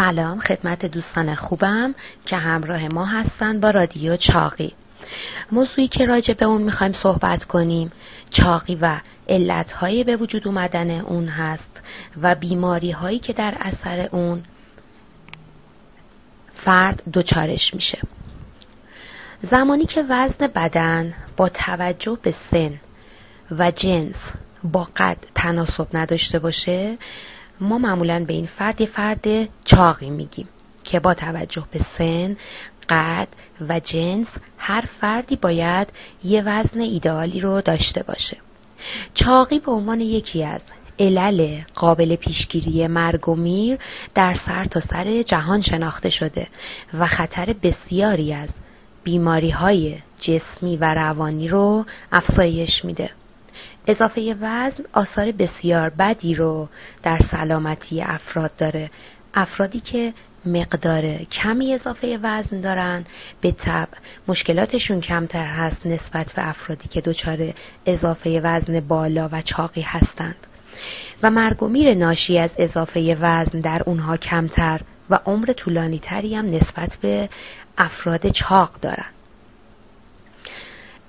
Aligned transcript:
سلام 0.00 0.40
خدمت 0.40 0.86
دوستان 0.86 1.34
خوبم 1.34 1.94
که 2.26 2.36
همراه 2.36 2.88
ما 2.88 3.04
هستند 3.04 3.60
با 3.60 3.70
رادیو 3.70 4.16
چاقی. 4.16 4.72
موضوعی 5.52 5.88
که 5.88 6.06
راجع 6.06 6.34
به 6.34 6.46
اون 6.46 6.62
می‌خوایم 6.62 6.92
صحبت 6.92 7.44
کنیم 7.44 7.92
چاقی 8.30 8.78
و 8.80 9.00
علتهایی 9.28 10.04
به 10.04 10.16
وجود 10.16 10.48
اومدن 10.48 10.90
اون 10.90 11.28
هست 11.28 11.80
و 12.22 12.34
بیماری 12.34 12.90
هایی 12.90 13.18
که 13.18 13.32
در 13.32 13.56
اثر 13.60 14.08
اون 14.12 14.42
فرد 16.54 17.02
دچارش 17.12 17.74
میشه. 17.74 17.98
زمانی 19.42 19.86
که 19.86 20.04
وزن 20.08 20.46
بدن 20.46 21.14
با 21.36 21.48
توجه 21.48 22.18
به 22.22 22.34
سن 22.50 22.80
و 23.50 23.70
جنس 23.70 24.16
با 24.64 24.88
قد 24.96 25.18
تناسب 25.34 25.86
نداشته 25.94 26.38
باشه 26.38 26.98
ما 27.60 27.78
معمولا 27.78 28.24
به 28.24 28.32
این 28.32 28.46
فرد 28.46 28.84
فرد 28.84 29.48
چاقی 29.64 30.10
میگیم 30.10 30.48
که 30.84 31.00
با 31.00 31.14
توجه 31.14 31.64
به 31.70 31.80
سن 31.98 32.36
قد 32.88 33.28
و 33.68 33.80
جنس 33.80 34.28
هر 34.58 34.84
فردی 35.00 35.36
باید 35.36 35.88
یه 36.24 36.42
وزن 36.42 36.80
ایدئالی 36.80 37.40
رو 37.40 37.60
داشته 37.60 38.02
باشه. 38.02 38.36
چاقی 39.14 39.58
به 39.58 39.72
عنوان 39.72 40.00
یکی 40.00 40.44
از 40.44 40.62
علل 40.98 41.60
قابل 41.74 42.16
پیشگیری 42.16 42.86
مرگ 42.86 43.28
و 43.28 43.34
میر 43.34 43.78
در 44.14 44.34
سر 44.46 44.64
تا 44.64 44.80
سر 44.80 45.22
جهان 45.22 45.60
شناخته 45.60 46.10
شده 46.10 46.46
و 46.94 47.06
خطر 47.06 47.54
بسیاری 47.62 48.32
از 48.32 48.50
بیماری 49.04 49.50
های 49.50 49.98
جسمی 50.20 50.76
و 50.76 50.94
روانی 50.94 51.48
رو 51.48 51.84
افزایش 52.12 52.84
میده. 52.84 53.10
اضافه 53.90 54.36
وزن 54.40 54.84
آثار 54.92 55.32
بسیار 55.32 55.90
بدی 55.90 56.34
رو 56.34 56.68
در 57.02 57.18
سلامتی 57.30 58.02
افراد 58.02 58.56
داره. 58.58 58.90
افرادی 59.34 59.80
که 59.80 60.12
مقدار 60.46 61.02
کمی 61.12 61.74
اضافه 61.74 62.18
وزن 62.22 62.60
دارن 62.60 63.04
به 63.40 63.52
طب 63.52 63.88
مشکلاتشون 64.28 65.00
کمتر 65.00 65.46
هست 65.46 65.86
نسبت 65.86 66.32
به 66.32 66.48
افرادی 66.48 66.88
که 66.88 67.00
دچار 67.00 67.54
اضافه 67.86 68.40
وزن 68.44 68.80
بالا 68.80 69.28
و 69.32 69.42
چاقی 69.42 69.80
هستند. 69.82 70.46
و 71.22 71.30
مرگ 71.30 71.62
و 71.62 71.68
میر 71.68 71.94
ناشی 71.94 72.38
از 72.38 72.50
اضافه 72.58 73.16
وزن 73.20 73.60
در 73.60 73.82
اونها 73.86 74.16
کمتر 74.16 74.80
و 75.10 75.18
عمر 75.26 75.52
طولانی 75.52 75.98
تری 75.98 76.34
هم 76.34 76.54
نسبت 76.54 76.96
به 77.02 77.28
افراد 77.78 78.28
چاق 78.28 78.70
دارن. 78.80 79.10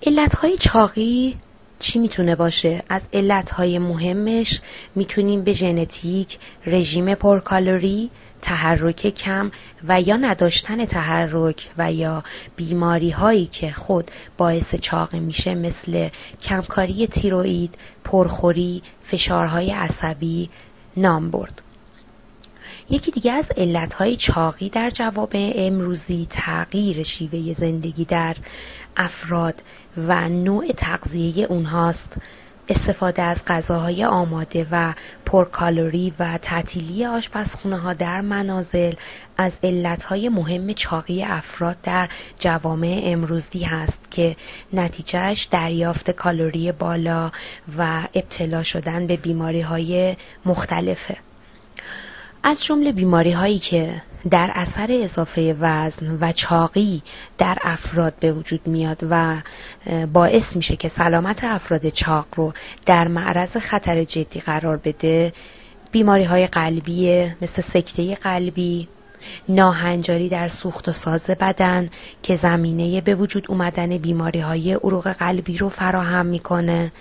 علتهای 0.06 0.58
چاقی 0.58 1.38
چی 1.82 2.00
می‌تونه 2.00 2.36
باشه 2.36 2.84
از 2.90 3.02
علتهای 3.14 3.80
مهمش 3.80 4.62
می‌تونیم 4.96 5.44
به 5.44 5.54
ژنتیک 5.54 6.38
رژیم 6.66 7.16
پرکالوری 7.16 8.10
تحرک 8.42 9.10
کم 9.10 9.52
و 9.88 10.02
یا 10.02 10.18
نداشتن 10.18 10.86
تحرک 10.86 11.70
و 11.78 11.94
یا 11.94 12.24
بیماری 12.56 13.10
هایی 13.10 13.46
که 13.46 13.72
خود 13.72 14.12
باعث 14.38 14.76
چاقی 14.76 15.20
میشه 15.20 15.56
مثل 15.56 16.10
کمکاری 16.42 17.08
تیروئید، 17.08 17.76
پرخوری، 18.04 18.82
فشارهای 19.04 19.72
عصبی 19.72 20.50
نام 20.98 21.32
برد. 21.32 21.62
یکی 22.92 23.12
دیگه 23.12 23.32
از 23.32 23.46
علتهای 23.58 24.16
چاقی 24.16 24.70
در 24.70 24.90
جواب 24.90 25.30
امروزی 25.34 26.28
تغییر 26.30 27.04
شیوه 27.04 27.54
زندگی 27.54 28.06
در 28.06 28.36
افراد 28.98 29.56
و 29.98 30.30
نوع 30.30 30.72
تغذیه 30.72 31.46
اونهاست. 31.46 32.18
استفاده 32.70 33.22
از 33.22 33.38
غذاهای 33.48 34.06
آماده 34.06 34.68
و 34.72 34.94
پرکالوری 35.26 36.14
و 36.20 36.38
تعطیلی 36.38 37.06
آشپزخونه 37.06 37.78
ها 37.78 37.94
در 37.94 38.22
منازل 38.22 38.94
از 39.38 39.54
علتهای 39.64 40.30
مهم 40.30 40.74
چاقی 40.74 41.24
افراد 41.24 41.78
در 41.84 42.10
جوامع 42.40 43.02
امروزی 43.04 43.64
هست 43.64 44.12
که 44.12 44.36
نتیجهش 44.74 45.48
دریافت 45.52 46.12
کالری 46.12 46.72
بالا 46.72 47.32
و 47.78 48.02
ابتلا 48.16 48.64
شدن 48.64 49.08
به 49.08 49.18
بیماری 49.18 49.62
های 49.62 50.16
مختلفه. 50.46 51.18
از 52.44 52.64
جمله 52.64 52.92
بیماری 52.92 53.32
هایی 53.32 53.60
که 53.60 54.02
در 54.30 54.52
اثر 54.54 54.88
اضافه 54.90 55.56
وزن 55.60 56.18
و 56.22 56.32
چاقی 56.32 57.04
در 57.38 57.58
افراد 57.62 58.14
به 58.20 58.34
وجود 58.34 58.68
میاد 58.68 58.98
و 59.10 59.42
باعث 60.14 60.56
میشه 60.56 60.76
که 60.76 60.90
سلامت 60.90 61.44
افراد 61.44 61.90
چاق 61.90 62.28
رو 62.36 62.54
در 62.86 63.08
معرض 63.08 63.58
خطر 63.58 64.04
جدی 64.04 64.40
قرار 64.40 64.78
بده 64.78 65.34
بیماری 65.92 66.24
های 66.24 66.48
قلبی 66.48 67.32
مثل 67.42 67.62
سکته 67.62 68.16
قلبی 68.16 68.88
ناهنجاری 69.50 70.30
در 70.30 70.50
سوخت 70.50 70.90
و 70.90 70.94
ساز 70.94 71.26
بدن 71.26 71.90
که 72.24 72.36
زمینه 72.36 73.02
به 73.02 73.16
وجود 73.16 73.46
اومدن 73.50 73.98
بیماری 73.98 74.40
های 74.40 74.74
عروق 74.74 75.08
قلبی 75.08 75.58
رو 75.58 75.70
فراهم 75.70 76.26
می‌کنه. 76.26 76.92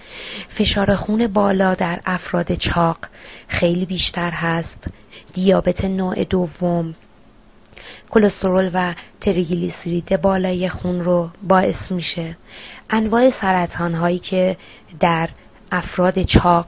فشار 0.49 0.95
خون 0.95 1.27
بالا 1.27 1.75
در 1.75 2.01
افراد 2.07 2.55
چاق 2.55 2.99
خیلی 3.49 3.87
بیشتر 3.87 4.31
هست. 4.31 4.87
دیابت 5.35 5.85
نوع 5.85 6.25
دوم 6.25 6.95
کلسترول 8.11 8.71
و 8.75 8.95
تریگلیسیرید 9.21 10.21
بالای 10.21 10.69
خون 10.69 11.01
رو 11.01 11.31
باعث 11.43 11.91
میشه. 11.91 12.37
انواع 12.91 13.31
سرطان 13.31 13.95
هایی 13.95 14.19
که 14.19 14.57
در 15.01 15.29
افراد 15.73 16.23
چاق 16.23 16.67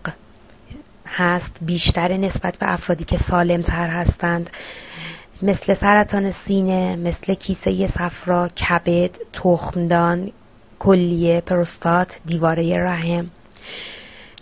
هست 1.07 1.51
بیشتر 1.61 2.17
نسبت 2.17 2.57
به 2.57 2.73
افرادی 2.73 3.05
که 3.05 3.17
سالم 3.17 3.63
تر 3.63 3.89
هستند. 3.89 4.51
مثل 5.43 5.75
سرطان 5.75 6.31
سینه 6.31 6.97
مثل 6.97 7.35
کیسه 7.35 7.87
صفرا 7.87 8.49
کبد 8.49 9.11
تخمدان 9.33 10.33
کلیه 10.79 11.41
پروستات 11.41 12.17
دیواره 12.27 12.79
رحم. 12.79 13.31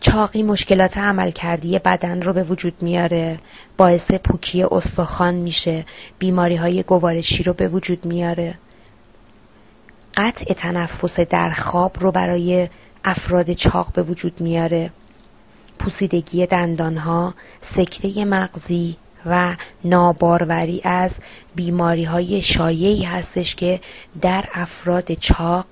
چاقی 0.01 0.43
مشکلات 0.43 0.99
عملکردی 0.99 1.79
بدن 1.79 2.23
رو 2.23 2.33
به 2.33 2.43
وجود 2.43 2.75
میاره 2.83 3.39
باعث 3.77 4.13
پوکی 4.13 4.63
استخوان 4.63 5.35
میشه 5.35 5.85
بیماری 6.19 6.57
های 6.57 6.83
گوارشی 6.83 7.43
رو 7.43 7.53
به 7.53 7.69
وجود 7.69 8.05
میاره. 8.05 8.55
قطع 10.17 10.55
تنفس 10.55 11.21
در 11.21 11.51
خواب 11.51 11.93
رو 12.01 12.13
برای 12.13 12.69
افراد 13.05 13.53
چاق 13.53 13.93
به 13.93 14.03
وجود 14.03 14.41
میاره. 14.41 14.91
پوسیدگی 15.79 16.47
دندانها 16.47 17.35
سکته 17.77 18.25
مغزی 18.25 18.97
و 19.27 19.57
ناباروری 19.85 20.81
از 20.85 21.11
بیماری 21.55 22.05
های 22.05 22.43
شایعی 22.43 23.03
هستش 23.03 23.55
که 23.55 23.81
در 24.21 24.45
افراد 24.55 25.13
چاق 25.13 25.67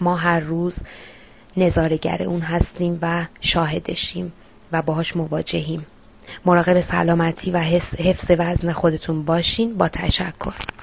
ما 0.00 0.16
هر 0.16 0.40
روز 0.40 0.74
نظارگر 1.56 2.22
اون 2.22 2.40
هستیم 2.40 2.98
و 3.02 3.26
شاهدشیم 3.40 4.32
و 4.72 4.82
باهاش 4.82 5.16
مواجهیم. 5.16 5.86
مراقب 6.44 6.80
سلامتی 6.80 7.50
و 7.50 7.58
حفظ 7.98 8.30
وزن 8.38 8.72
خودتون 8.72 9.24
باشین. 9.24 9.78
با 9.78 9.88
تشکر. 9.88 10.77